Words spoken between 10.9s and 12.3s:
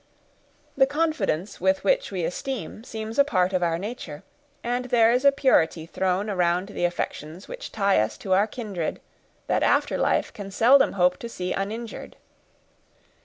hope to see uninjured.